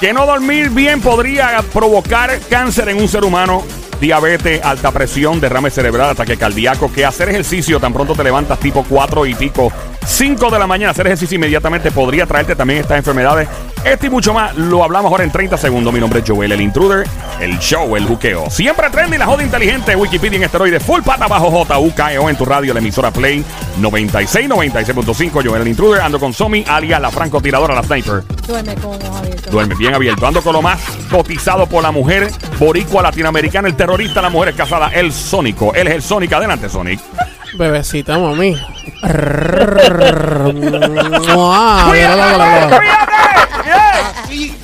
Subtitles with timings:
[0.00, 3.62] Que no dormir bien podría provocar cáncer en un ser humano,
[4.00, 6.92] diabetes, alta presión, derrame cerebral, ataque cardíaco.
[6.92, 9.72] Que hacer ejercicio tan pronto te levantas tipo 4 y pico,
[10.06, 13.48] 5 de la mañana, hacer ejercicio inmediatamente podría traerte también estas enfermedades.
[13.84, 15.92] Esto y mucho más lo hablamos ahora en 30 segundos.
[15.92, 17.06] Mi nombre es Joel, el intruder,
[17.40, 18.50] el show, el buqueo.
[18.50, 22.18] Siempre trendy, la joda inteligente, Wikipedia en esteroides, full pata bajo J, U, K, E,
[22.18, 23.44] O en tu radio, la emisora Play
[23.78, 25.48] 96, 96.5.
[25.48, 28.22] Joel, el intruder, ando con Somi, alias la francotiradora, la sniper.
[28.46, 29.50] Duerme con ojos abiertos.
[29.50, 30.26] Duerme bien abierto.
[30.26, 30.80] Ando con lo más
[31.10, 35.74] cotizado por la mujer boricua latinoamericana, el terrorista, la mujer casada, el Sónico.
[35.74, 36.32] Él es el Sonic.
[36.32, 37.00] Adelante, Sonic.
[37.54, 38.56] Bebecita, mami.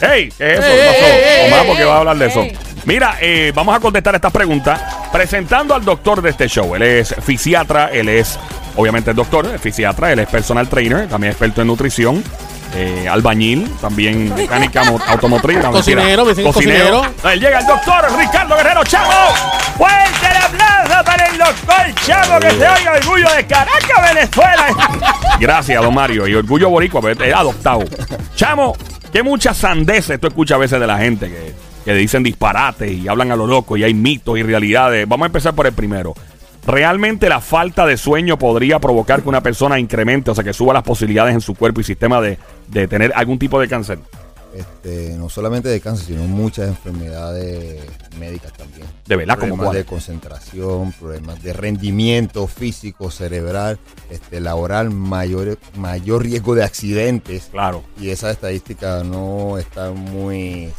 [0.01, 0.29] ¡Ey!
[0.31, 0.67] ¿Qué es eso?
[0.69, 1.07] Ey, ¿Qué pasó?
[1.07, 2.43] ey, Omar, porque va a hablar de eso.
[2.43, 2.57] ey.
[2.85, 6.77] Mira, eh, vamos a contestar estas preguntas presentando al doctor de este show.
[6.77, 8.39] Él es fisiatra, él es,
[8.77, 12.23] obviamente, el doctor, es fisiatra, él es personal trainer, también experto en nutrición.
[12.75, 15.59] Eh, albañil, también mecánica mo- automotriz.
[15.59, 17.03] no, Cocinero, dicen cocinero.
[17.23, 19.11] Ahí llega el doctor Ricardo Guerrero Chavo.
[19.79, 24.67] Fuerte el aplauso para el doctor Chavo, que se oiga orgullo de Caracas, Venezuela.
[25.41, 26.27] Gracias, don Mario.
[26.27, 27.85] Y orgullo boricua, pues, es adoptado.
[28.35, 28.75] Chamo,
[29.13, 33.09] que muchas sandeces tú escuchas a veces de la gente que, que dicen disparates y
[33.09, 35.07] hablan a lo loco y hay mitos y realidades.
[35.09, 36.15] Vamos a empezar por el primero.
[36.67, 40.75] ¿Realmente la falta de sueño podría provocar que una persona incremente, o sea, que suba
[40.75, 43.99] las posibilidades en su cuerpo y sistema de, de tener algún tipo de cáncer?
[44.57, 47.85] Este, no solamente de cáncer, sino muchas enfermedades
[48.19, 48.87] médicas también.
[49.07, 53.79] De verdad, ¿como problemas de concentración, problemas de rendimiento físico, cerebral,
[54.09, 57.49] este, laboral, mayor, mayor riesgo de accidentes.
[57.51, 57.83] Claro.
[58.01, 60.73] Y esa estadística no está muy.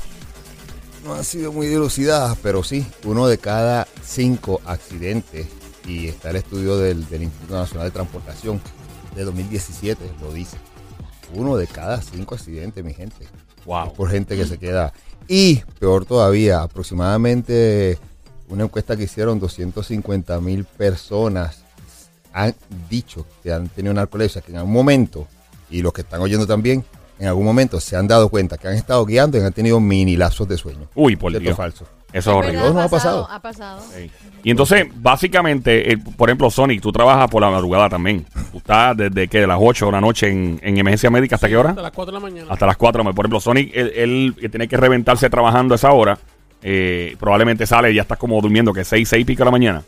[1.06, 5.46] No han sido muy dilucidadas, pero sí, uno de cada cinco accidentes,
[5.88, 8.62] y está el estudio del, del Instituto Nacional de Transportación
[9.16, 10.58] de 2017, lo dice.
[11.34, 13.26] Uno de cada cinco accidentes, mi gente
[13.66, 13.94] Wow.
[13.94, 14.94] por gente que se queda.
[15.28, 17.98] Y peor todavía, aproximadamente
[18.50, 21.64] una encuesta que hicieron 250 mil personas
[22.32, 22.56] han
[22.90, 25.28] dicho que han tenido narcolepsia, que en algún momento,
[25.70, 26.86] y los que están oyendo también,
[27.20, 30.16] en algún momento se han dado cuenta que han estado guiando y han tenido mini
[30.16, 30.88] lapsos de sueño.
[30.96, 31.58] Uy, por ¿Cierto o Dios.
[31.58, 31.86] falso?
[32.18, 32.60] Eso es horrible.
[32.60, 33.28] Nos ha pasado.
[33.30, 33.82] Ha pasado.
[33.96, 34.10] Sí.
[34.44, 38.26] Y entonces, básicamente, eh, por ejemplo, Sonic, tú trabajas por la madrugada también.
[38.52, 41.48] Tú estás desde que de las 8 de la noche en, en emergencia médica, ¿hasta
[41.48, 41.72] qué hora?
[41.72, 42.48] Hasta las 4 de la mañana.
[42.52, 43.04] Hasta las 4.
[43.04, 46.18] Por ejemplo, Sonic, él, tiene que reventarse trabajando a esa hora.
[46.64, 49.52] eh, probablemente sale y ya estás como durmiendo, que 6, 6 y pico de la
[49.52, 49.84] mañana.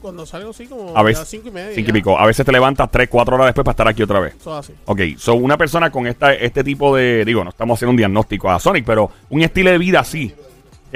[0.00, 1.74] Cuando salgo así como A veces, las 5 y media.
[1.74, 2.18] 5 y pico.
[2.18, 4.34] A veces te levantas 3, 4 horas después para estar aquí otra vez.
[4.38, 4.74] Eso es así.
[4.84, 8.50] Ok, so una persona con esta, este tipo de, digo, no estamos haciendo un diagnóstico
[8.50, 10.32] a Sonic, pero un estilo de vida así.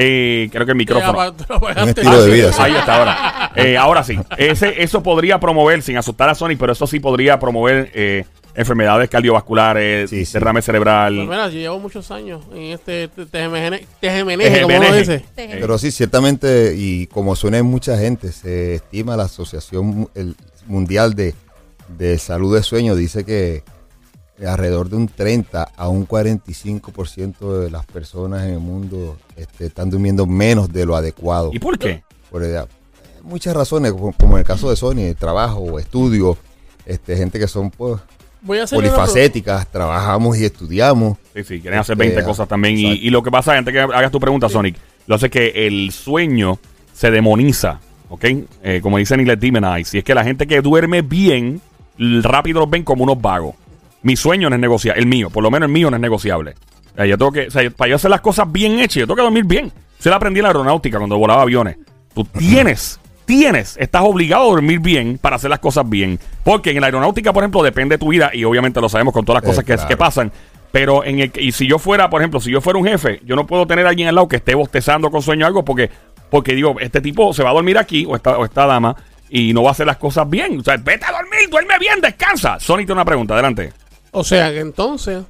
[0.00, 1.32] Eh, creo que el micrófono.
[1.34, 1.44] Te.
[1.82, 2.62] Un estilo de vida, sí.
[2.62, 3.34] Ahí está ahora.
[3.56, 4.16] Eh, ahora sí.
[4.36, 9.08] Ese, eso podría promover, sin asustar a Sonic, pero eso sí podría promover eh, enfermedades
[9.10, 10.32] cardiovasculares, Sí, sí.
[10.34, 11.16] derrame cerebral.
[11.16, 15.24] Pues mira, yo llevo muchos años en este TGMN, TGMN, como uno dice.
[15.34, 20.36] Pero sí, ciertamente, y como suena en mucha gente, se estima la Asociación Mu- el
[20.66, 21.34] Mundial de,
[21.96, 23.64] de Salud de Sueño, dice que
[24.46, 29.90] alrededor de un 30 a un 45% de las personas en el mundo este, están
[29.90, 31.50] durmiendo menos de lo adecuado.
[31.52, 32.02] ¿Y por qué?
[32.30, 32.62] Por eh,
[33.22, 36.36] muchas razones, como, en el caso de Sony, trabajo, estudio,
[36.86, 38.00] este, gente que son pues,
[38.40, 41.18] Voy a hacer una polifacéticas, trabajamos y estudiamos.
[41.34, 42.76] Sí, sí, quieren hacer Este, 20 ah, cosas también.
[42.78, 46.58] Y, lo que pasa, antes que hagas tu pregunta, Sonic, lo hace que el sueño
[46.92, 48.24] se demoniza, ¿ok?
[48.62, 49.96] Eh, como dicen y le demonize.
[49.96, 51.60] Y es que la gente que duerme bien,
[52.22, 53.54] rápido los ven como unos vagos.
[54.08, 56.54] Mi sueño no es negociable, el mío, por lo menos el mío no es negociable.
[56.92, 59.06] O sea, yo tengo que, o sea, para yo hacer las cosas bien hechas, yo
[59.06, 59.70] tengo que dormir bien.
[60.00, 61.76] Yo lo aprendí en la aeronáutica cuando volaba aviones.
[62.14, 66.18] Tú tienes, tienes, estás obligado a dormir bien para hacer las cosas bien.
[66.42, 69.26] Porque en la aeronáutica, por ejemplo, depende de tu vida, y obviamente lo sabemos con
[69.26, 69.88] todas las Eh, cosas que, claro.
[69.88, 70.32] que pasan.
[70.72, 73.36] Pero en el, y si yo fuera, por ejemplo, si yo fuera un jefe, yo
[73.36, 75.90] no puedo tener a alguien al lado que esté bostezando con sueño o algo porque,
[76.30, 78.96] porque digo, este tipo se va a dormir aquí o esta, o esta dama
[79.28, 80.60] y no va a hacer las cosas bien.
[80.60, 82.58] O sea, vete a dormir, duerme bien, descansa.
[82.58, 83.74] Sonic tiene una pregunta, adelante.
[84.12, 85.24] O sea que entonces,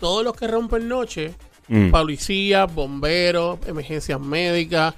[0.00, 1.34] todos los que rompen noche,
[1.66, 1.90] Mm.
[1.90, 4.94] policías, bomberos, emergencias médicas,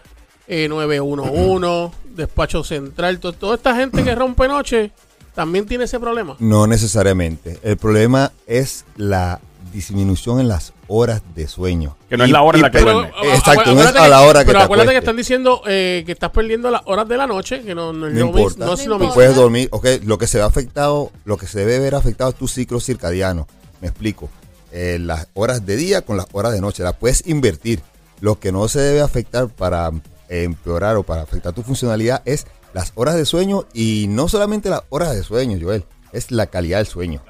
[0.49, 4.91] eh, 911, despacho central, to- toda esta gente que rompe noche
[5.35, 6.35] también tiene ese problema.
[6.41, 7.61] No necesariamente.
[7.63, 9.39] El problema es la
[9.73, 11.97] disminución en las horas de sueño.
[12.09, 13.13] Que no es la hora en la que pero- duerme.
[13.35, 16.13] Exacto, no es a la hora que Pero te acuérdate que están diciendo eh, que
[16.13, 18.39] estás perdiendo las horas de la noche, que no, no es No lo mismo.
[18.41, 18.65] importa.
[18.67, 18.99] No es No lo importa.
[19.05, 19.15] mismo.
[19.15, 22.37] Puedes dormir, ok, lo que se ve afectado, lo que se debe ver afectado es
[22.37, 23.47] tu ciclo circadiano.
[23.81, 24.29] Me explico.
[24.73, 27.81] Eh, las horas de día con las horas de noche, las puedes invertir.
[28.21, 29.91] Lo que no se debe afectar para
[30.29, 34.69] eh, empeorar o para afectar tu funcionalidad es las horas de sueño y no solamente
[34.71, 37.23] las horas de sueño, Joel, es la calidad del sueño.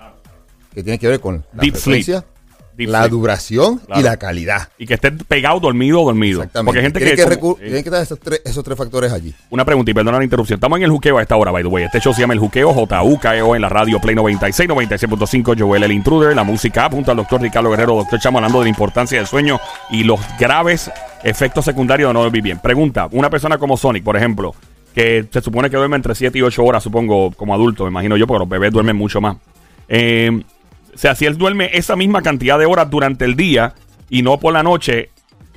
[0.74, 2.24] Que tiene que ver con la Deep frecuencia,
[2.76, 4.00] Deep la duración Claro.
[4.00, 4.68] y la calidad.
[4.78, 6.40] Y que esté pegado, dormido, dormido.
[6.42, 6.66] Exactamente.
[6.66, 7.30] Porque hay gente que...
[7.30, 9.34] que, como- eh, tienen que estar esos tres, esos tres factores allí.
[9.50, 10.56] Una pregunta y perdona la interrupción.
[10.58, 11.84] Estamos en el juqueo a esta hora, by the way.
[11.84, 15.92] Este show se llama El Juqueo, J-U-K-E-O en la radio Play 96, 96.5, Joel el
[15.92, 19.26] Intruder, la música junto al doctor Ricardo Guerrero, doctor Chamo, hablando de la importancia del
[19.26, 19.58] sueño
[19.90, 20.90] y los graves
[21.24, 22.58] efectos secundarios de no dormir bien.
[22.58, 24.54] Pregunta, una persona como Sonic, por ejemplo,
[24.94, 28.16] que se supone que duerme entre 7 y 8 horas, supongo, como adulto, me imagino
[28.16, 29.36] yo, porque los bebés duermen mucho más.
[29.88, 30.42] Eh,
[30.96, 33.74] o sea, si él duerme esa misma cantidad de horas durante el día
[34.08, 35.10] y no por la noche,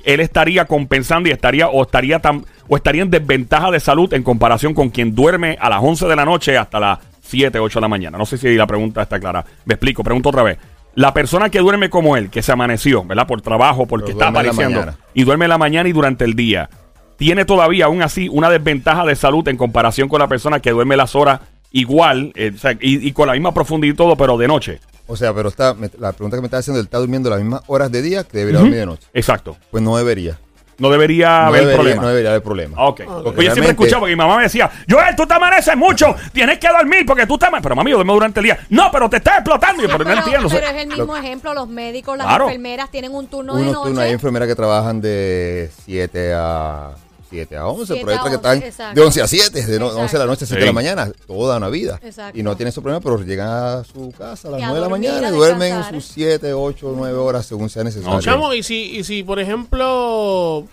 [0.04, 4.22] él estaría compensando y estaría o estaría tan o estaría en desventaja de salud en
[4.22, 7.80] comparación con quien duerme a las 11 de la noche hasta las 7, 8 de
[7.80, 8.18] la mañana.
[8.18, 9.42] No sé si la pregunta está clara.
[9.64, 10.58] Me explico, pregunto otra vez.
[10.94, 13.26] La persona que duerme como él, que se amaneció, ¿verdad?
[13.26, 16.68] Por trabajo, porque está apareciendo y duerme en la mañana y durante el día,
[17.16, 20.98] tiene todavía aún así una desventaja de salud en comparación con la persona que duerme
[20.98, 21.40] las horas
[21.72, 24.80] igual, eh, o sea, y, y con la misma profundidad y todo, pero de noche.
[25.06, 27.40] O sea, pero está, me- la pregunta que me está haciendo, él está durmiendo las
[27.40, 29.06] mismas horas de día que debería dormir de noche.
[29.12, 29.56] Exacto.
[29.70, 30.38] Pues no debería.
[30.78, 32.02] No debería No haber debería, problema.
[32.02, 32.76] no debería haber problema.
[32.78, 33.00] Ah, ok.
[33.06, 33.38] Ok.
[33.38, 36.68] Oye, siempre escuchaba porque mi mamá me decía, Joel, tú te amaneces mucho, tienes que
[36.68, 37.64] dormir porque tú te amaneces.
[37.64, 38.58] Pero mami, yo duermo durante el día.
[38.70, 39.82] No, pero te estás explotando.
[39.84, 40.48] Y yo, pero no entiendo.
[40.48, 42.44] pero es el mismo ejemplo, los médicos, las Claro.
[42.46, 43.74] enfermeras tienen un turno de noche.
[43.74, 46.92] turnos, hay enfermeras que trabajan de 7 a
[47.30, 49.00] 7 a 11, Siete pero hay a otras que 11, están exacto.
[49.00, 50.02] de 11 a 7, de no- Exacto.
[50.02, 50.60] 11 de la noche a 7 Sí.
[50.60, 52.00] de la mañana, toda una vida.
[52.02, 52.38] Exacto.
[52.38, 54.74] Y no tienen su problema, pero llegan a su casa a las Y a 9
[54.80, 58.16] de la mañana y duermen sus 7, 8, 9 horas según sea necesario.
[58.18, 58.22] Ok.
[58.24, 60.66] Chamo, y si, y si, por ejemplo,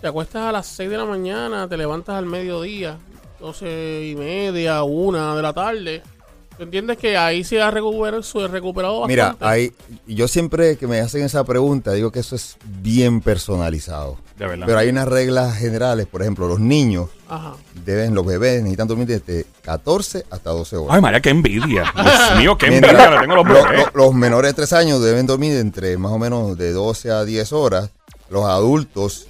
[0.00, 2.96] te acuestas a las 6 de la mañana, te levantas al mediodía,
[3.38, 6.19] 12 y media, 1 de la tarde, ¿tú
[6.64, 9.12] entiendes que ahí se ha recuperado, se ha recuperado bastante?
[9.12, 9.72] Mira, hay,
[10.06, 14.18] yo siempre que me hacen esa pregunta digo que eso es bien personalizado.
[14.38, 14.66] De verdad.
[14.66, 17.54] Pero hay unas reglas generales, por ejemplo, los niños Ajá.
[17.84, 20.94] deben, los bebés necesitan dormir desde 14 hasta 12 horas.
[20.96, 21.92] Ay, María, qué envidia.
[21.94, 23.86] Dios mío, qué Mientras envidia le tengo los lo- bebés.
[23.94, 27.24] lo- los menores de 3 años deben dormir entre más o menos de 12 a
[27.24, 27.90] 10 horas.
[28.30, 29.26] Los adultos,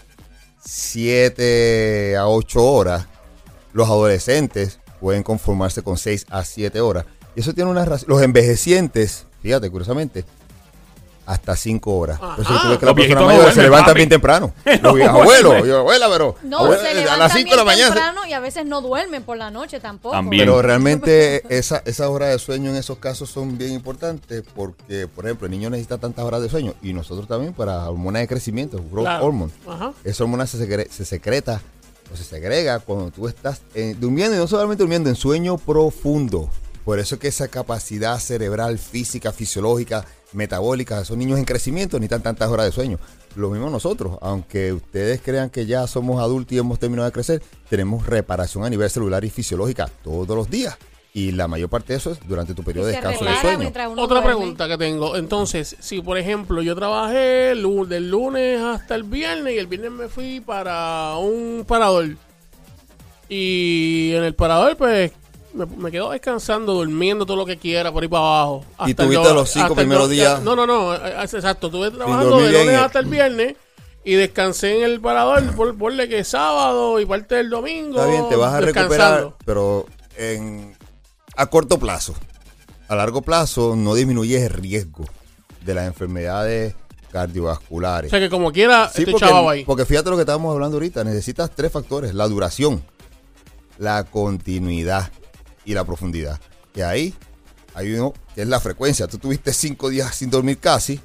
[0.63, 3.07] 7 a 8 horas.
[3.73, 7.05] Los adolescentes pueden conformarse con 6 a 7 horas.
[7.41, 8.09] Eso tiene una razón.
[8.09, 10.25] Los envejecientes, fíjate, curiosamente,
[11.27, 12.19] hasta 5 horas.
[12.19, 14.53] Por eso tú ves que Los la persona no mayor se levanta bien temprano.
[14.83, 17.95] No Los abuelos, yo, abuela, pero No, abuela, se a las 5 de la mañana.
[17.95, 20.13] temprano y a veces no duermen por la noche tampoco.
[20.15, 20.43] También.
[20.43, 25.25] pero realmente esa, esas horas de sueño en esos casos son bien importantes porque, por
[25.27, 28.79] ejemplo, el niño necesita tantas horas de sueño y nosotros también para hormonas de crecimiento,
[28.91, 29.25] growth Claro.
[29.27, 29.53] hormone.
[29.69, 29.93] Ajá.
[30.03, 31.61] Esa hormona se, secre- se secreta
[32.13, 36.51] o se segrega cuando tú estás eh, durmiendo y no solamente durmiendo, en sueño profundo.
[36.91, 42.25] Por eso es que esa capacidad cerebral, física, fisiológica, metabólica, esos niños en crecimiento necesitan
[42.25, 42.99] tantas horas de sueño.
[43.37, 47.45] Lo mismo nosotros, aunque ustedes crean que ya somos adultos y hemos terminado de crecer,
[47.69, 50.77] tenemos reparación a nivel celular y fisiológica todos los días.
[51.15, 53.69] Y la mayor parte de eso es durante tu periodo de descanso de sueño.
[53.69, 54.23] Otra duerme.
[54.23, 55.17] pregunta que tengo.
[55.17, 60.09] Entonces, si por ejemplo yo trabajé del lunes hasta el viernes y el viernes me
[60.09, 62.17] fui para un parador.
[63.29, 65.13] Y en el parador, pues,
[65.55, 68.65] me, me quedo descansando, durmiendo todo lo que quiera por ahí para abajo.
[68.87, 70.43] ¿Y el tuviste los cinco hasta el primeros do- días?
[70.43, 70.95] No, no, no.
[70.95, 71.67] eh, eh, Exacto.
[71.69, 73.57] Estuve trabajando de lunes y- hasta el viernes.
[74.03, 77.99] Y descansé en el parador, por, ponle que sábado y parte del domingo.
[77.99, 79.85] Está bien, te vas a recuperar, pero
[80.17, 80.75] en,
[81.37, 82.15] a corto plazo.
[82.89, 85.05] A largo plazo no disminuyes el riesgo
[85.65, 86.75] de las enfermedades
[87.09, 88.11] O cardiovasculares.
[88.11, 89.65] sea que como quiera, Sí, este porque, chavo ahí.
[89.67, 91.05] porque fíjate lo que estábamos hablando ahorita.
[91.05, 92.83] Necesitas tres factores: la duración,
[93.79, 95.11] la continuidad
[95.65, 96.41] y la profundidad.
[96.75, 97.15] Y ahí
[97.75, 99.07] hay uno que es la frecuencia.
[99.07, 101.01] Tú tuviste cinco días sin dormir casi,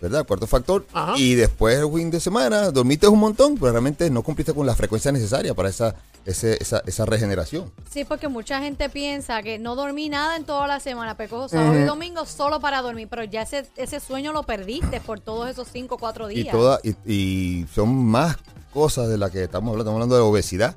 [0.00, 0.26] ¿verdad?
[0.26, 0.86] Cuarto factor.
[0.92, 1.14] Ajá.
[1.16, 4.74] Y después el fin de semana dormiste un montón, pero realmente no cumpliste con la
[4.74, 7.72] frecuencia necesaria para esa, ese- esa, esa regeneración.
[7.90, 11.78] Sí, porque mucha gente piensa que no dormí nada en toda la semana, pecó sábado
[11.78, 15.68] y domingo solo para dormir, pero ya ese, ese sueño lo perdiste por todos esos
[15.72, 16.52] cinco o cuatro Y, días.
[16.52, 18.36] toda, y, y son más
[18.78, 19.90] cosas de las que estamos hablando.
[19.90, 20.76] Estamos hablando de obesidad.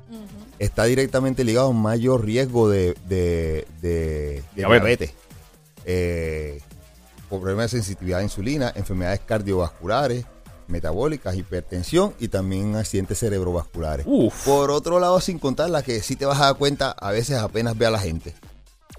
[0.58, 5.12] Está directamente ligado a un mayor riesgo de, de, de- de Diabetes.
[5.84, 6.60] Eh,
[7.28, 10.24] problemas de sensitividad a insulina, enfermedades cardiovasculares,
[10.68, 14.06] metabólicas, hipertensión y también accidentes cerebrovasculares.
[14.08, 14.44] Uf.
[14.44, 17.36] Por otro lado, sin contar la que sí te vas a dar cuenta, a veces
[17.38, 18.34] apenas ve a la gente.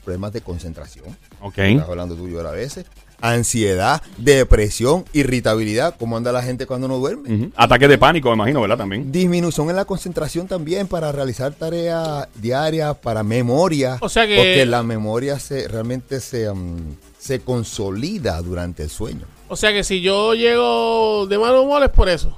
[0.04, 1.06] Problemas de concentración.
[1.42, 1.58] Ok.
[1.60, 2.86] Estás hablando tú y yo a veces.
[3.26, 5.96] Ansiedad, depresión, irritabilidad.
[5.98, 7.34] ¿Cómo anda la gente cuando no duerme?
[7.34, 7.52] Ujú.
[7.56, 8.78] Ataques de pánico, me imagino, ¿verdad?
[8.80, 9.14] También.
[9.14, 13.98] Disminución en la concentración también para realizar tareas diarias, para memoria.
[14.02, 16.76] O sea que- Porque la memoria se realmente se, um,
[17.18, 19.26] se consolida durante el sueño.
[19.48, 22.38] O sea que si yo llego de mal humor es por eso.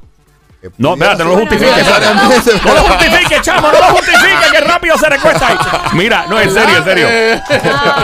[0.80, 1.86] No, espérate, no lo justifiques.
[2.66, 3.86] no, lo justifiques, chamo, no lo
[4.96, 5.58] que se recuesta ahí.
[5.94, 7.08] Mira, no, en serio, en serio.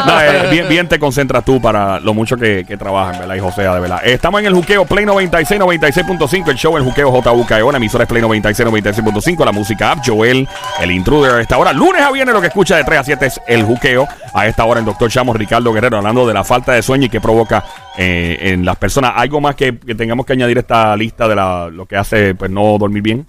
[0.06, 3.36] No, eh, bien, bien te concentras tú para lo mucho que, que trabajas, ¿verdad?
[3.36, 4.02] Y José, de verdad.
[4.04, 6.50] Estamos en el juqueo Play 96, 96.5.
[6.50, 7.72] El show, el juqueo JUKEO.
[7.72, 9.46] La emisora es Play 96, 96.5.
[9.46, 10.48] La música app, Joel,
[10.80, 11.74] el intruder a esta hora.
[11.74, 14.08] Lunes a viernes lo que escucha de 3 a 7 es el juqueo.
[14.34, 17.10] A esta hora el doctor Chamos Ricardo Guerrero hablando de la falta de sueño y
[17.10, 17.64] qué provoca
[17.98, 19.14] eh, en las personas.
[19.16, 22.36] ¿Algo más que, que tengamos que añadir a esta lista de la, lo que hace
[22.36, 23.28] pues no dormir bien?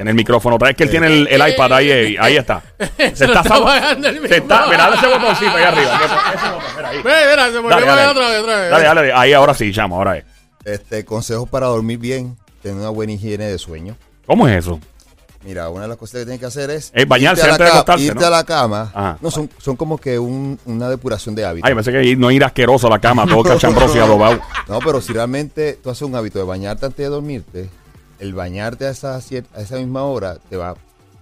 [0.00, 2.62] Tiene el micrófono otra vez que él tiene el, el iPad ahí, ahí, ahí está.
[3.12, 6.00] Se está apagando el se está, mira, dale ese botoncito ahí arriba.
[6.02, 6.96] Ese botón, mira, ahí.
[7.04, 8.08] Ve, mira, se volvió Dale, a dale.
[8.10, 8.70] otra vez, otra vez.
[8.70, 10.24] Dale, dale, ahí ahora sí, chamo, ahora es.
[10.64, 13.94] Este, consejos para dormir bien, tener una buena higiene de sueño.
[14.26, 14.80] ¿Cómo es eso?
[15.44, 16.90] Mira, una de las cosas que tienes que hacer es...
[16.94, 18.26] Es bañarse irte a la antes de acostarse, Irte ¿no?
[18.26, 18.90] a la cama.
[18.94, 19.18] Ajá.
[19.20, 21.68] No, son, son como que un- una depuración de hábitos.
[21.68, 24.40] Ay, pensé que ir- no ir asqueroso a la cama, todo cachambroso y adobado.
[24.66, 27.70] No, pero si realmente tú haces un hábito de bañarte antes de dormirte,
[28.20, 29.18] el bañarte a esa, a
[29.60, 30.74] esa misma hora te va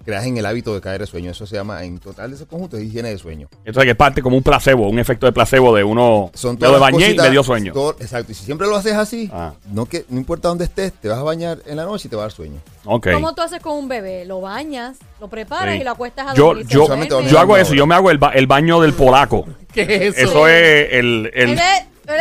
[0.04, 1.32] creas en el hábito de caer de sueño.
[1.32, 3.46] Eso se llama, en total de ese conjunto, es higiene de sueño.
[3.58, 6.30] Entonces que es parte como un placebo, un efecto de placebo de uno.
[6.32, 7.74] Son me todas lo las bañé y me dio sueño.
[7.74, 8.32] todo- exacto.
[8.32, 9.52] Y si siempre lo haces así, Ah.
[9.70, 12.16] no, que, no importa dónde estés, te vas a bañar en la noche y te
[12.16, 12.58] va a dar sueño.
[12.86, 13.08] Ok.
[13.12, 14.24] ¿Cómo tú haces con un bebé?
[14.24, 15.82] Lo bañas, lo preparas Sí.
[15.82, 16.66] y lo acuestas a Yo, dormir.
[16.68, 17.08] yo, duerme.
[17.28, 19.44] yo hago eso, yo me hago el, ba- el baño del polaco.
[19.74, 20.30] ¿Qué es eso?
[20.30, 21.30] Eso es el.
[21.34, 21.60] el-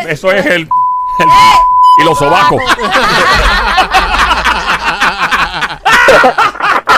[0.09, 0.51] eso es el.
[0.63, 0.67] el-
[2.01, 2.61] y los sobacos.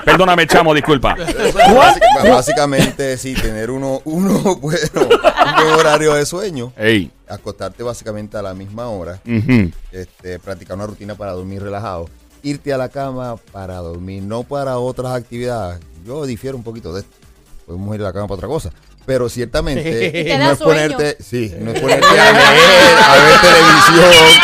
[0.06, 1.16] Perdóname, chamo, disculpa.
[1.16, 5.08] Básic- Básicamente, sí, tener uno, uno bueno, un
[5.56, 7.12] buen horario de sueño, Ey.
[7.28, 9.72] acostarte básicamente a la misma hora, ujú.
[9.92, 12.10] este, practicar una rutina para dormir relajado,
[12.44, 15.80] irte a la cama para dormir, no para otras actividades.
[16.06, 17.16] Yo difiero un poquito de esto.
[17.68, 18.72] Podemos ir a la cama para otra cosa.
[19.06, 20.96] Pero ciertamente Y te no da es sueño.
[20.96, 24.42] ponerte, sí, no es ponerte a leer, a ver televisión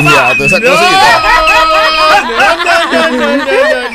[0.02, 1.22] y a todas esas cositas.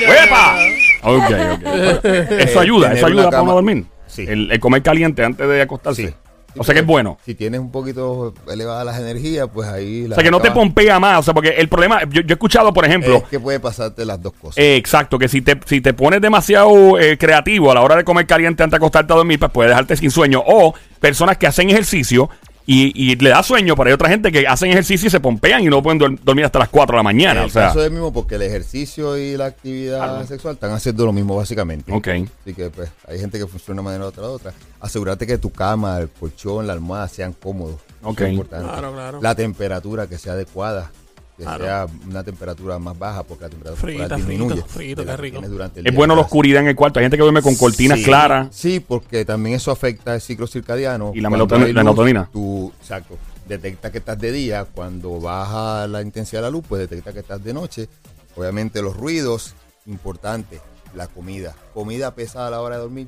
[0.07, 0.57] ¡Uepa!
[1.03, 2.05] Ok, ok.
[2.39, 3.85] Eso ayuda, eso ayuda para uno dormir.
[4.07, 4.25] Sí.
[4.27, 6.07] El, el comer caliente antes de acostarse.
[6.07, 6.13] Sí.
[6.59, 7.17] O sea que es bueno.
[7.25, 10.07] Si tienes un poquito elevadas las energías, pues ahí...
[10.09, 11.19] O sea que no te pompea más.
[11.19, 14.05] O sea, porque el problema, yo, yo he escuchado, por ejemplo, Es que puede pasarte
[14.05, 14.57] las dos cosas.
[14.57, 18.03] Eh, exacto, que si te, si te pones demasiado eh, creativo a la hora de
[18.03, 20.43] comer caliente antes de acostarte a dormir, pues puede dejarte sin sueño.
[20.45, 22.29] O personas que hacen ejercicio
[22.69, 25.63] y, y le da sueño, pero hay otra gente que hacen ejercicio y se pompean
[25.63, 27.39] y no pueden dor- dormir hasta las 4 de la mañana.
[27.41, 30.27] el o sea, caso es mismo porque el ejercicio y la actividad Claro.
[30.27, 31.91] sexual están haciendo lo mismo básicamente.
[31.91, 32.07] ok.
[32.41, 34.53] Así que pues hay gente que funciona de una manera u otra otra.
[34.81, 37.77] Asegúrate que tu cama, el colchón, la almohada sean cómodos.
[38.01, 38.21] Eso Ok.
[38.21, 38.67] es importante.
[38.69, 39.19] Claro, claro.
[39.21, 40.91] La temperatura que sea adecuada.
[41.37, 41.63] Que Claro.
[41.63, 44.61] sea una temperatura más baja porque la temperatura Frito, frito, disminuye.
[44.63, 45.33] frito, qué que rico.
[45.35, 46.97] tienes durante el Es bueno la oscuridad en el cuarto.
[46.99, 48.47] Hay gente que duerme con cortinas Sí, claras.
[48.55, 51.11] Sí, porque también eso afecta el ciclo circadiano.
[51.13, 52.29] Y la melatonina.
[52.33, 53.17] Tú, exacto.
[53.47, 54.65] Detecta que estás de día.
[54.65, 57.87] Cuando baja la intensidad de la luz, pues detecta que estás de noche.
[58.35, 59.53] Obviamente los ruidos,
[59.85, 60.59] importante.
[60.95, 61.53] La comida.
[61.73, 63.07] Comida pesada a la hora de dormir.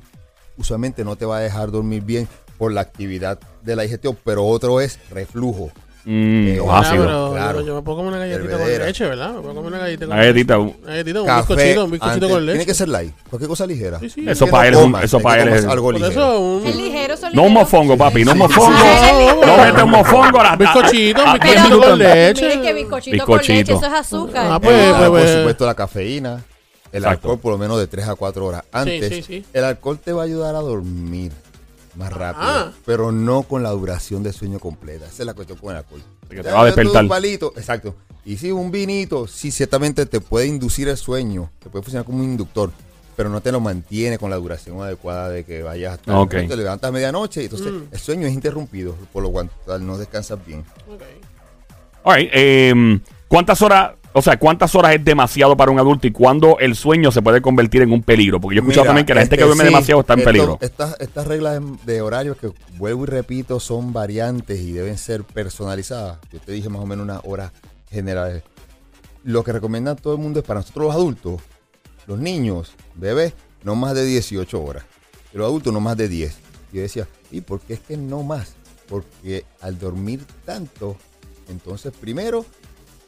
[0.56, 4.16] Usualmente no te va a dejar dormir bien por la actividad de la digestión.
[4.24, 5.70] Pero otro es reflujo.
[6.02, 7.06] Mm, Eh, los Ah, ácidos.
[7.06, 7.60] pero claro.
[7.60, 9.32] yo, yo me puedo comer una galletita con leche, ¿verdad?
[9.34, 11.54] Me puedo comer una galletita con galletita, un- Una galletita, un Café.
[11.54, 12.52] bizcochito, un bizcochito antes- con leche.
[12.58, 13.12] Tiene que ser light.
[13.28, 13.98] Cualquier cosa ligera.
[14.00, 14.24] Sí, sí.
[14.28, 16.10] Eso para no él es un- comas, eso para él es- algo ligero.
[16.10, 18.24] eso, un Es ligero, son No un mofongo, papi.
[18.24, 18.78] No un mofongo.
[19.46, 22.48] No mete un mofongo la un bizcochito, un bizcochito con leche.
[22.48, 24.46] Mire que bizcochito, con leche, eso es azúcar.
[24.52, 25.36] Ah, pues, Ah, pues, por pues.
[25.36, 26.42] supuesto, la cafeína,
[26.92, 29.08] el alcohol por lo menos de 3 a 4 horas antes.
[29.16, 29.44] sí, sí.
[29.52, 31.30] El alcohol te va a ayudar a dormir
[31.96, 32.72] más rápido, Ah.
[32.86, 35.06] pero no con la duración de sueño completa.
[35.06, 36.02] Esa es la cuestión con el alcohol.
[36.28, 37.02] Que te va a despertar.
[37.04, 37.94] Un palito, exacto.
[38.24, 42.18] Y si un vinito, sí, ciertamente te puede inducir el sueño, te puede funcionar como
[42.18, 42.70] un inductor,
[43.16, 46.30] pero no te lo mantiene con la duración adecuada de que vayas hasta Ok.
[46.48, 47.82] te levantas a medianoche y entonces Mm.
[47.92, 50.64] el sueño es interrumpido, por lo cual no descansas bien.
[50.88, 51.02] Ok.
[52.04, 56.10] All right, eh, ¿Cuántas horas, o sea, cuántas horas es demasiado para un adulto y
[56.12, 58.40] cuándo el sueño se puede convertir en un peligro?
[58.40, 60.12] Porque yo he escuchado Mira, también que la gente que este, duerme sí, demasiado está
[60.14, 60.58] en esto- peligro.
[60.60, 66.18] Estas, estas reglas de- horarios que vuelvo y repito son variantes y deben ser personalizadas.
[66.32, 67.52] Yo te dije más o menos unas horas
[67.90, 68.42] generales.
[69.22, 71.40] Lo que recomienda todo el mundo es para nosotros los adultos,
[72.06, 74.84] los niños, bebés, no más de 18 horas.
[75.32, 76.36] Y los adultos no más de 10.
[76.72, 78.54] Y yo decía, ¿y por qué es que no más?
[78.88, 80.96] Porque al dormir tanto,
[81.48, 82.44] entonces primero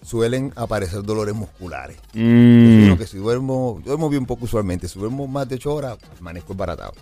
[0.03, 1.97] suelen aparecer dolores musculares.
[2.15, 4.89] Mm, que si duermo, duermo bien poco usualmente.
[4.89, 6.93] Si duermo más de 8 horas, amanezco embaratado.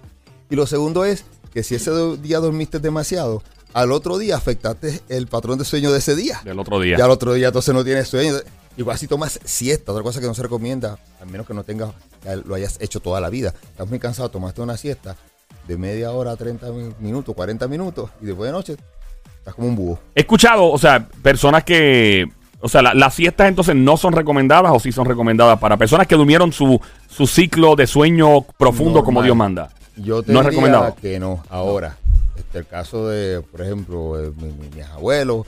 [0.50, 3.42] Y lo segundo es que si ese día dormiste demasiado,
[3.73, 6.40] al otro día afectaste el patrón de sueño de ese día.
[6.45, 6.97] del otro día.
[6.99, 8.35] Ya al otro día entonces no tienes sueño.
[8.76, 11.90] Igual si tomas siesta, otra cosa que no se recomienda, al menos que no tengas,
[12.45, 13.52] lo hayas hecho toda la vida.
[13.71, 15.16] Estás muy cansado, tomaste una siesta
[15.66, 18.76] de media hora, 30 mi- minutos, 40 minutos, y después de noche
[19.38, 19.99] estás como un búho.
[20.14, 22.26] He escuchado, o sea, personas que
[22.62, 26.07] O sea, la- las siestas entonces no son recomendadas o sí son recomendadas para personas
[26.07, 29.05] que durmieron su, su ciclo de sueño profundo Normal.
[29.05, 29.71] como Dios manda.
[29.97, 30.97] Yo te No es diría recomendado.
[31.00, 31.43] que no.
[31.50, 31.97] Ahora,
[32.37, 35.47] este, el caso de, por ejemplo, eh, mi- mi- mis abuelos,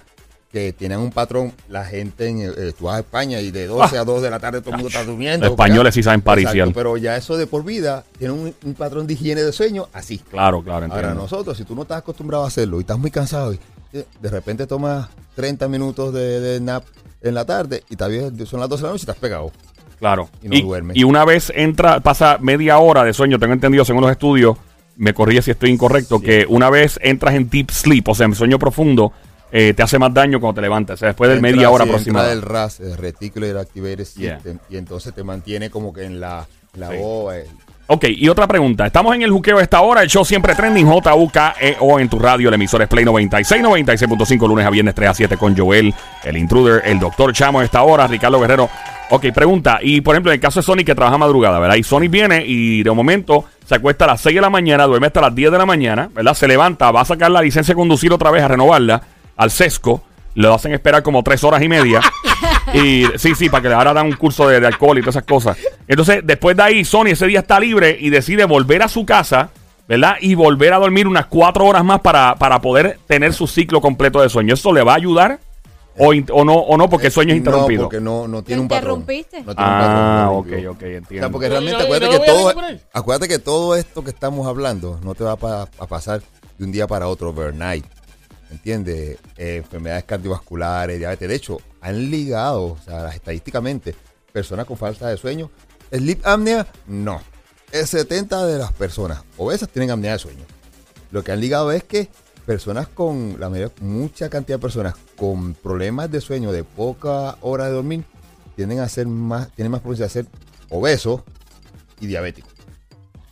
[0.50, 3.96] que tienen un patrón, la gente, en, eh, tú vas a España y de 12
[3.96, 5.46] a 2 de la tarde todo el mundo está durmiendo.
[5.46, 5.48] Ah.
[5.48, 6.70] Los españoles sí saben pariciar.
[6.74, 10.18] Pero ya eso de por vida, tiene un, un patrón de higiene de sueño así.
[10.18, 11.08] Claro, claro, entiendo.
[11.08, 13.60] Ahora nosotros, si tú no estás acostumbrado a hacerlo y estás muy cansado y
[13.94, 16.84] eh, de repente tomas 30 minutos de, de nap
[17.22, 19.50] en la tarde y todavía son las 12 de la noche y estás pegado.
[19.98, 20.28] Claro.
[20.42, 20.94] Y no duerme.
[20.96, 24.56] y una vez entra, pasa media hora de sueño, tengo entendido según los estudios,
[24.96, 28.34] me corrige si estoy incorrecto, que una vez entras en deep sleep, o sea, en
[28.34, 29.12] sueño profundo,
[29.52, 30.94] eh, te hace más daño cuando te levantas.
[30.94, 32.32] O sea, después de Entra- media hora sí, entra aproximada.
[32.32, 34.34] el RAS, el Reticular Activated Yeah.
[34.36, 36.96] System, y entonces te mantiene como que en la, la Sí.
[36.96, 37.46] Eh,
[37.94, 38.86] Ok, y otra pregunta.
[38.86, 40.02] Estamos en el juqueo esta hora.
[40.02, 40.86] El show siempre trending.
[40.86, 42.48] J-U-K-E-O en tu radio.
[42.48, 45.92] El emisor es Play 96, 96.5, lunes a viernes 3 a 7 con Joel,
[46.24, 48.70] el intruder, el doctor Chamo esta hora, Ricardo Guerrero.
[49.10, 49.78] Ok, pregunta.
[49.82, 51.76] Y por ejemplo, en el caso de Sonic que trabaja madrugada, ¿verdad?
[51.76, 55.08] Y Sonic viene y de momento se acuesta a las 6 de la mañana, duerme
[55.08, 56.32] hasta las 10 de la mañana, ¿verdad?
[56.32, 59.02] Se levanta, va a sacar la licencia de conducir otra vez a renovarla
[59.36, 60.02] al sesco.
[60.34, 62.00] Lo hacen esperar como tres horas y media.
[62.74, 65.16] y sí, sí, para que le ahora dan un curso de, de alcohol y todas
[65.16, 65.56] esas cosas.
[65.88, 69.50] Entonces, después de ahí, Sony ese día está libre y decide volver a su casa,
[69.88, 70.16] ¿verdad?
[70.20, 74.20] Y volver a dormir unas cuatro horas más para, para poder tener su ciclo completo
[74.20, 74.54] de sueño.
[74.54, 75.40] ¿Eso le va a ayudar?
[75.98, 77.82] ¿O, no, o no, porque el sueño es interrumpido?
[77.82, 79.00] No, porque no, no tiene un patrón.
[79.00, 79.42] interrumpiste.
[79.42, 80.38] No tiene un ah, patrón.
[80.38, 80.70] ok, interrumpido.
[80.70, 81.30] ok, O sea, entiendo.
[81.30, 82.54] porque realmente acuérdate, que todo,
[82.92, 86.22] acuérdate que todo esto que estamos hablando no te va a pasar
[86.58, 87.84] de un día para otro overnight.
[88.50, 89.18] ¿Entiendes?
[89.36, 91.28] Eh, enfermedades cardiovasculares, diabetes.
[91.28, 93.94] De hecho, han ligado, o sea, estadísticamente,
[94.32, 95.50] personas con falta de sueño.
[95.90, 96.66] ¿Sleep apnea?
[96.86, 97.20] No.
[97.72, 100.44] El 70 de las personas obesas tienen apnea de sueño.
[101.10, 102.08] Lo que han ligado es que
[102.46, 107.66] personas con, la mayor, mucha cantidad de personas con problemas de sueño de poca hora
[107.66, 108.04] de dormir
[108.56, 110.26] tienden a ser más, tienen más probabilidad de ser
[110.70, 111.22] obesos
[112.00, 112.52] y diabéticos.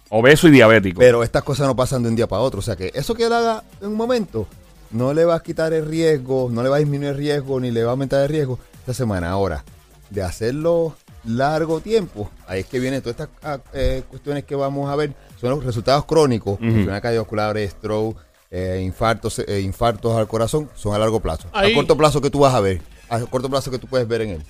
[0.09, 0.99] Obeso y diabético.
[0.99, 2.59] Pero estas cosas no pasan de un día para otro.
[2.59, 4.49] O sea que eso que él haga en un momento
[4.91, 7.71] no le va a quitar el riesgo, no le va a disminuir el riesgo, ni
[7.71, 9.31] le va a aumentar el riesgo esta semana.
[9.31, 9.65] Ahora,
[10.11, 10.95] de hacerlo
[11.25, 15.15] largo tiempo, ahí es que vienen todas estas ah, eh, cuestiones que vamos a ver.
[15.41, 16.65] Son los resultados crónicos, Ujú.
[16.65, 18.17] enfermedades cardiovasculares, stroke,
[18.50, 21.49] eh, infartos, eh, infartos al corazón, son a largo plazo.
[21.53, 24.09] Ahí- A corto plazo que tú vas a ver, a corto plazo que tú puedes
[24.09, 24.43] ver en él.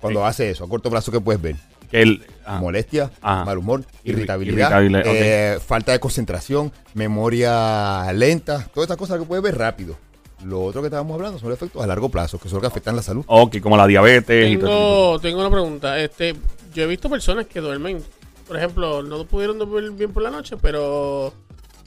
[0.00, 1.56] Cuando hace eso, a corto plazo que puedes ver
[1.92, 3.44] el- ah, molestia, Ajá.
[3.44, 9.42] mal humor, Irri- irritabilidad, eh, falta de concentración, memoria lenta, todas estas cosas que puedes
[9.42, 9.96] ver rápido.
[10.44, 12.66] Lo otro que estábamos hablando son los efectos a largo plazo, que son los que
[12.68, 13.24] afectan la salud.
[13.26, 14.68] ok, como la diabetes y todo.
[14.70, 15.98] Tengo, tengo una pregunta.
[16.00, 16.34] Este,
[16.74, 18.02] yo he visto personas que duermen.
[18.48, 21.32] Por ejemplo, no pudieron dormir bien por la noche, pero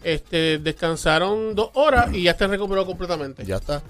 [0.03, 3.43] este, descansaron dos horas y ya se recuperó completamente.
[3.43, 3.81] Ya está.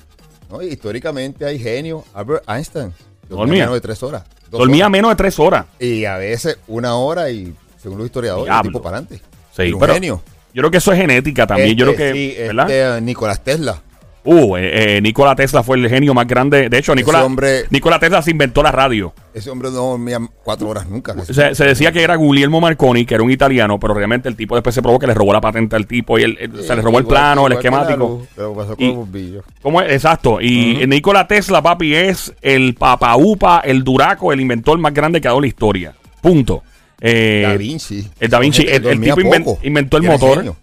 [0.50, 0.62] ¿No?
[0.62, 2.04] Históricamente hay genios.
[2.14, 2.94] Albert Einstein
[3.28, 3.38] Dormía.
[3.38, 4.24] dormía menos de tres horas.
[4.60, 4.92] Dormía horas.
[4.92, 5.66] menos de tres horas.
[5.80, 9.22] Y a veces una hora y, según los historiadores, el tipo para adelante.
[9.56, 10.22] Sí, pero yo
[10.62, 11.76] creo que eso es genética también.
[11.76, 12.70] yo creo Este, que, sí, ¿verdad?
[12.70, 13.82] este, Nicolás Tesla.
[14.26, 16.70] Uh, eh, eh, Nikola Tesla fue el genio más grande.
[16.70, 19.14] De hecho, Nikola, hombre- Nikola Tesla se inventó la radio.
[19.34, 21.14] Ese hombre no dormía cuatro horas nunca.
[21.26, 24.56] Se, se decía que era Guglielmo Marconi, que era un italiano, pero realmente el tipo
[24.56, 26.82] después se probó que le robó la patente al tipo y él, él- se le
[26.82, 28.26] robó el plano, el esquemático.
[28.36, 29.44] Pero pasó con Y- los bombillos.
[29.62, 29.92] ¿Cómo es?
[29.92, 30.40] Exacto.
[30.40, 35.32] Y Nikola Tesla, papi, es el papaupa, el duraco, el inventor más grande que ha
[35.32, 35.94] dado la historia.
[36.22, 36.64] Punto.
[37.02, 38.08] Eh, Da Vinci.
[38.22, 39.20] el Da Vinci, el- tipo
[39.64, 40.38] inventó el motor.
[40.38, 40.56] genio.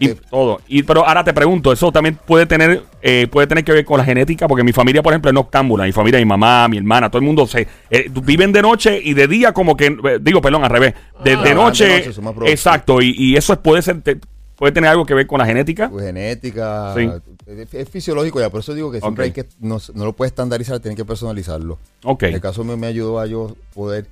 [0.00, 0.60] Y todo.
[0.68, 3.98] Y, pero ahora te pregunto, eso también puede tener eh, puede tener que ver con
[3.98, 5.84] la genética, porque mi familia, por ejemplo, es noctámbula.
[5.84, 9.12] Mi familia, mi mamá, mi hermana, todo el mundo se eh, viven de noche y
[9.14, 10.94] de día como que, eh, digo, perdón, al revés.
[11.22, 11.42] De, Ah.
[11.42, 12.50] de noche, de noche, son más productivos.
[12.58, 13.02] exacto.
[13.02, 14.18] Y, y eso puede ser, te-
[14.56, 15.88] puede tener algo que ver con la genética.
[15.90, 17.10] tu genética, Sí.
[17.46, 20.30] es, es fisiológico ya, por eso digo que siempre hay que, no, no lo puedes
[20.30, 21.78] estandarizar, tienes que personalizarlo.
[22.04, 22.22] Ok.
[22.24, 24.06] En el caso mío me ayudó a yo poder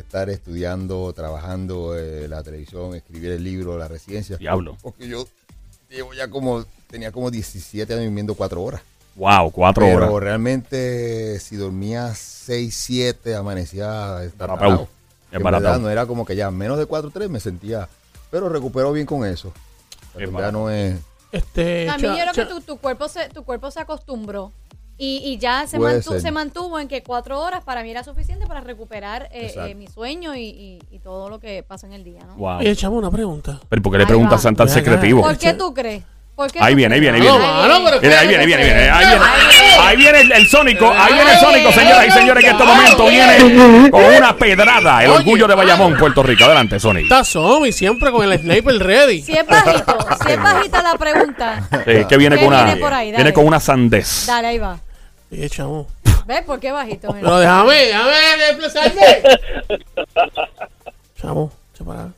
[0.00, 4.36] estar estudiando, trabajando eh, la televisión, escribir el libro, la residencia.
[4.36, 4.76] Diablo.
[4.82, 5.26] Porque yo
[5.90, 8.82] llevo ya como, tenía como 17 años durmiendo 4 horas.
[9.16, 10.22] Wow, cuatro Pero horas.
[10.22, 14.88] realmente si dormía 6, 7, amanecía estarrado.
[15.32, 17.88] Es verdad no era como que ya menos de 4, 3 me sentía,
[18.30, 19.52] pero recupero bien con eso.
[20.14, 20.52] Es En verdad baratao.
[20.62, 20.96] no es...
[21.32, 24.52] Este, También cha- yo creo cha- que tu, tu cuerpo se, tu cuerpo se acostumbró.
[25.00, 26.20] Y, y ya se, Puede mantu- ser.
[26.20, 29.86] se mantuvo en que cuatro horas para mí era suficiente para recuperar eh, eh, mi
[29.86, 32.34] sueño y, y- y todo lo que pasa en el día, ¿no?
[32.34, 32.58] Wow.
[32.58, 33.60] Oye, chamo, una pregunta.
[33.68, 35.22] Pero ¿por qué le preguntas tan, tan secretivo?
[35.22, 36.02] ¿Por qué tú crees?
[36.34, 37.36] ¿Por qué Ahí viene, ahí viene, ahí viene.
[37.44, 37.68] Ahí
[38.00, 39.24] viene, ahí viene, ahí viene, ahí viene.
[39.24, 39.78] Ay.
[39.80, 43.06] Ahí viene el, el sónico, ahí viene el sónico, señoras y señores, en este momento
[43.08, 46.44] viene con una pedrada, el orgullo de Bayamón, Puerto Rico.
[46.44, 47.04] Adelante, Sonic.
[47.04, 49.22] Está Somi siempre con el sniper ready.
[49.22, 53.32] Si es bajito, si es bajita la pregunta, Sí, que viene ¿Qué con una viene
[53.32, 54.26] con una sandez.
[54.26, 54.78] dale, ahí va.
[55.30, 55.86] Oye, chamo.
[56.26, 57.08] ¿Ves por qué bajito?
[57.12, 58.12] Pero déjame, déjame
[58.48, 59.22] desplazarme.
[61.20, 62.08] Chamo, acá.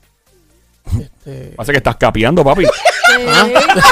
[1.01, 1.53] Este.
[1.57, 2.64] Parece que estás capeando, papi.
[2.64, 2.70] Sí.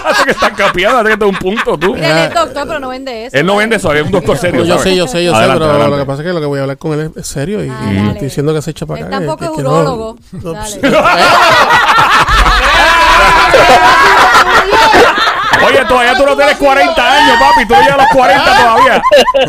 [0.02, 1.94] Parece que estás capeando, parece que te un punto tú.
[1.94, 3.36] Mira, él es doctor, pero no vende eso.
[3.36, 4.60] Él no vende eso, es un doctor serio.
[4.62, 5.96] No, yo sé, yo sé, yo Adelante, sé, pero adelante.
[5.96, 7.64] lo que pasa es que lo que voy a hablar con él es- es serio
[7.64, 9.16] y, Ah, y estoy diciendo que se echa para Él acá.
[9.18, 10.16] tampoco que- es no- urólogo.
[10.32, 10.80] no, Dale.
[15.66, 17.66] Oye, todavía tú no tienes 40 años, papi.
[17.68, 19.02] Tú no llegas a los 40 todavía.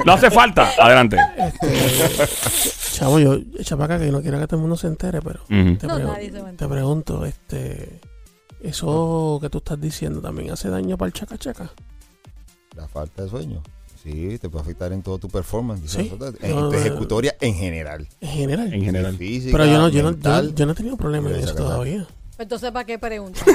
[0.06, 0.72] No hace falta.
[0.80, 1.18] Adelante.
[2.94, 5.42] Chavo, yo echa para acá que no quiero que todo el mundo se entere, pero
[5.44, 5.78] Ujú.
[5.78, 6.72] te, No, pregu- nadie se va a te enterar.
[6.72, 8.00] pregunto, este,
[8.62, 11.72] eso que tú estás diciendo también hace daño para el chaca chaca.
[12.76, 13.62] La falta de sueño.
[14.04, 15.92] Sí, te puede afectar en todo tu performance.
[15.92, 16.12] Sí.
[16.42, 18.08] En No, tu no, ejecutoria en general.
[18.22, 18.74] En general.
[18.74, 19.18] En general.
[19.18, 21.56] Física, pero yo no, yo no, yo, no- yo no he tenido problemas en eso
[21.56, 22.08] todavía.
[22.40, 23.42] Entonces, ¿para qué pregunta?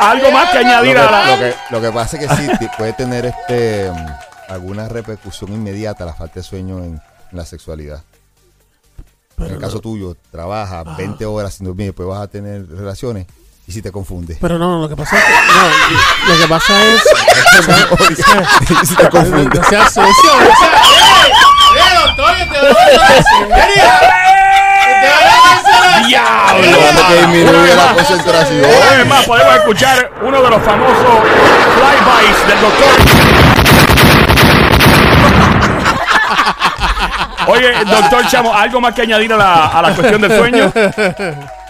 [0.00, 1.30] Algo más que añadir a la.
[1.30, 4.06] lo que- lo que pasa es que sí, te- puede tener este mm,
[4.52, 6.84] alguna repercusión inmediata la falta de sueño en,
[7.30, 8.02] en la sexualidad.
[9.36, 12.68] Pero en el no- caso tuyo, trabajas 20 horas sin dormir, después vas a tener
[12.68, 13.26] relaciones
[13.66, 14.36] y si te confundes.
[14.40, 17.02] Pero no, lo que pasa es que, no, lo que pasa es,
[18.82, 19.60] y si te confundes.
[19.60, 20.82] no seas socio, no seas-
[21.74, 21.80] ¡Eh!
[21.80, 24.33] ¡Eh, doctor, que te voy a hablar
[26.06, 26.62] ¡Diablo!
[27.08, 28.64] Que disminuye la concentración.
[29.00, 31.20] Es más, podemos escuchar uno de los famosos
[31.76, 34.04] flybys del doctor.
[37.46, 40.72] Oye, doctor Chamo, ¿algo más que añadir a la, a la cuestión del sueño?